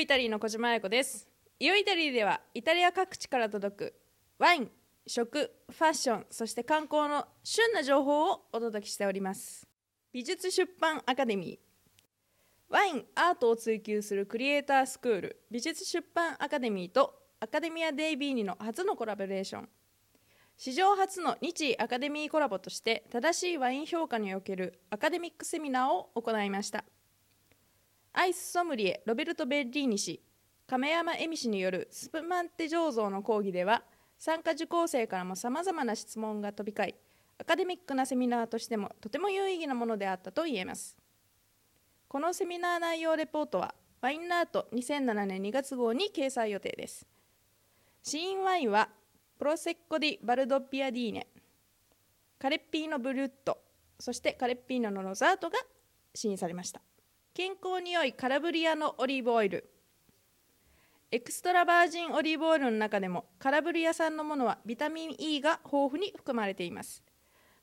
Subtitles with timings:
[0.00, 1.28] イタリーの小島彩子です。
[1.58, 3.94] イオイタリーではイタリア各地から届く
[4.38, 4.70] ワイン
[5.06, 9.68] 食ファッションそして観光の旬な情報をお届けしております。
[10.10, 12.72] 美術出版アカデミー。
[12.72, 19.68] ワインアートを追求するクリエイタースクール美術出版アカデミーとアカデミア・デイビーニの初のコラボレーション。
[20.56, 26.84] 史上初の日アカデミーコラボとして正しいワイン評価におけるアカデミックセミナーを行いました。
[28.12, 30.20] AIS ソムリエロベルト・ベッリーニ氏
[30.66, 33.82] 亀山恵美氏によるスプマンテ醸造の講義では
[34.18, 36.94] 参加受講生からもさまざまな質問が飛び交い
[37.40, 40.98] アカデミックなセミナーとしてもとても有意義なものであったと言えます。
[42.06, 47.06] このセミナー内容レポートはワインナート2007年2月号に掲載予定です。
[48.02, 48.90] 試飲ワインは
[49.38, 51.26] Prosecco di Valdobbiadene
[52.38, 53.58] カレッピーノ Brut
[53.98, 55.58] そしてカレッピーノのロザートが
[56.14, 56.82] 試飲されました。
[57.32, 59.70] 健康に良いカラブリアのオリーブオイル。
[61.12, 67.04] エクストラバージンオリーブオイルの中でもカラブリア産のものはビタミン E が豊富に含まれています。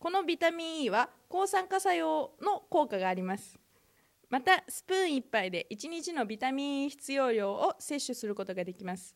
[0.00, 3.56] このビタミン E は抗酸化作用の効果があります。
[4.28, 9.14] またスプーン1杯で1日のビタミン E 必要量を摂取することができます。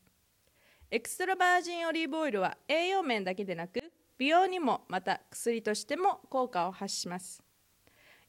[0.89, 3.81] エクストラバージンオリーブオイルは栄養面だけでなく
[4.17, 7.46] 美容にもまた薬としても効果を発します。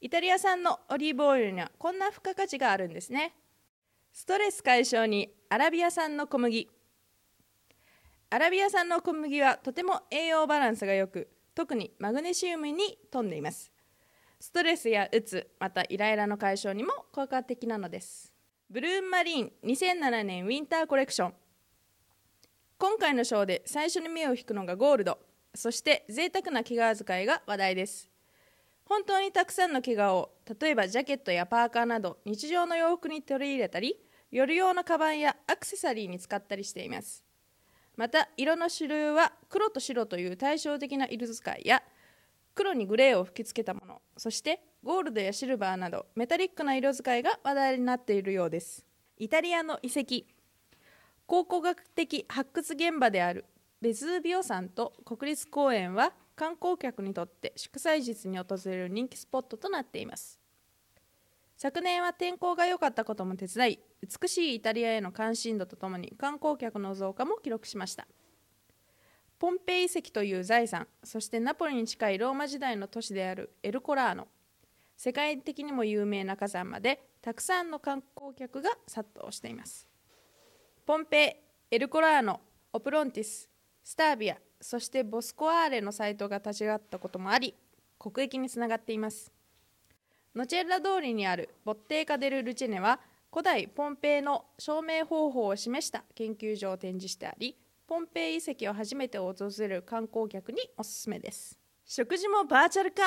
[0.00, 3.34] イタリア産のオリーブオイルにはこんな付加価値があるんですね。
[4.12, 6.68] ストレス解消にアラビア産の小麦。
[8.30, 13.72] アラビア産の小麦はとても栄養バランスが良く特にマグネシウムに富んでいます。
[14.38, 18.32] ストレスやうつまたイライラの解消にも効果的なのです。
[18.70, 21.34] ブルーンマリーン2007年ウィンターコレクション。
[22.78, 25.18] 今回のショーで最初に目を引くのがゴールド。
[25.54, 28.08] そして贅沢な毛皮使いが話題です。
[28.88, 33.96] 本当にたくさんの毛皮を例えばジャケットやパーカーなど日常の洋服に取り入れたり
[34.30, 37.24] 夜用のカバンやアクセサリーに使ったりしています。
[37.96, 41.82] また色の種類は黒と白という対照的な色使いや
[42.54, 48.86] 黒にグレーを吹きつけたものそしてゴールドやシルバーなどメタリックな色使いが話題になっているようです。
[49.18, 50.24] イタリアの遺跡。
[51.26, 53.44] 考古学的発掘現場である
[53.82, 60.38] ベズービオ山と国立公園は観光客にとって祝祭日に訪れる人気スポットとなっています。
[61.56, 68.06] 昨年は天候が良かったことも手伝い美しいイタリアへの関心度とともに観光客の増加も記録しました。
[69.40, 74.28] ポンペイ遺跡という財産そしてナポリに近いローマ時代の都市であるエルコラーノ
[74.96, 79.88] 世界的にも有名な火山までたくさんの観光客が殺到しています。
[80.86, 82.40] ポンペイ、エルコラーノ、
[82.72, 83.50] オプロンティス、
[83.82, 87.54] スタービア、そしてボスコアーレのサイトが立ち上がったこともあり、
[87.98, 89.32] 国益につながっています。
[90.34, 101.58] ノチェッラ通りにあるボッテーカ・デル・ルチェネは、古代ポンペイの証明方法を示した研究所を展示してあり、ポンペイ遺跡を初めて訪れる観光客におすすめです。
[101.84, 103.02] 食事もバーチャル化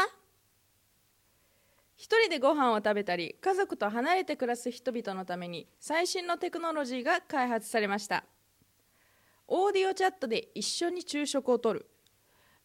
[2.01, 8.23] 一人でご飯を食べたり家族と離れて暮らす人々のために最新のテクノロジーが開発されました
[9.53, 11.85] オーディオチャットで一緒に昼食をとる。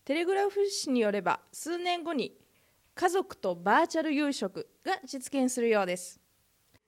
[0.05, 2.39] テレグラフ紙によれば数年後に
[2.95, 6.21] 家族とバーチャル夕食が実現するようです。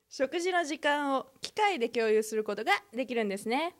[0.07, 3.75] 食事の時間を機械で共有することができるんですね。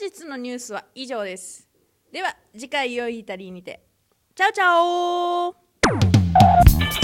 [0.00, 1.68] 日のニュースは以上です。
[2.12, 3.84] では次回良いイタリーにて。
[4.34, 4.80] チャオチャ
[7.00, 7.03] オ。